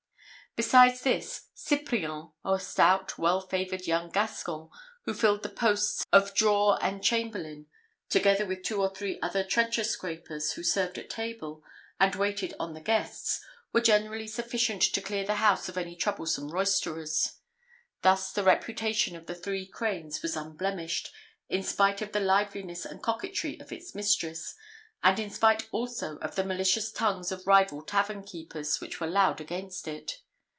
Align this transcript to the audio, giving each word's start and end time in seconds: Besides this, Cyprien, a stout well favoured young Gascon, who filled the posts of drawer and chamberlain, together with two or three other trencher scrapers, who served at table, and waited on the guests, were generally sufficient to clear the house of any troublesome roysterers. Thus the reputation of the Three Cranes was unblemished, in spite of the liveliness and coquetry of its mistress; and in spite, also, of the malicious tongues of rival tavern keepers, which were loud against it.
Besides 0.57 1.03
this, 1.03 1.47
Cyprien, 1.55 2.33
a 2.43 2.59
stout 2.59 3.17
well 3.17 3.39
favoured 3.39 3.87
young 3.87 4.09
Gascon, 4.09 4.67
who 5.05 5.13
filled 5.13 5.43
the 5.43 5.49
posts 5.49 6.03
of 6.11 6.33
drawer 6.33 6.77
and 6.81 7.01
chamberlain, 7.01 7.67
together 8.09 8.45
with 8.45 8.61
two 8.61 8.81
or 8.81 8.93
three 8.93 9.17
other 9.21 9.45
trencher 9.45 9.85
scrapers, 9.85 10.51
who 10.51 10.61
served 10.61 10.97
at 10.97 11.09
table, 11.09 11.63
and 12.01 12.15
waited 12.17 12.53
on 12.59 12.73
the 12.73 12.81
guests, 12.81 13.39
were 13.71 13.79
generally 13.79 14.27
sufficient 14.27 14.81
to 14.81 14.99
clear 14.99 15.25
the 15.25 15.35
house 15.35 15.69
of 15.69 15.77
any 15.77 15.95
troublesome 15.95 16.49
roysterers. 16.49 17.37
Thus 18.01 18.33
the 18.33 18.43
reputation 18.43 19.15
of 19.15 19.27
the 19.27 19.35
Three 19.35 19.65
Cranes 19.65 20.21
was 20.21 20.35
unblemished, 20.35 21.13
in 21.47 21.63
spite 21.63 22.01
of 22.01 22.11
the 22.11 22.19
liveliness 22.19 22.83
and 22.85 23.01
coquetry 23.01 23.57
of 23.61 23.71
its 23.71 23.95
mistress; 23.95 24.53
and 25.01 25.17
in 25.17 25.29
spite, 25.29 25.69
also, 25.71 26.17
of 26.17 26.35
the 26.35 26.43
malicious 26.43 26.91
tongues 26.91 27.31
of 27.31 27.47
rival 27.47 27.81
tavern 27.81 28.21
keepers, 28.25 28.81
which 28.81 28.99
were 28.99 29.07
loud 29.07 29.39
against 29.39 29.87
it. 29.87 30.19